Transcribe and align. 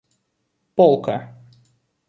полка 0.75 1.19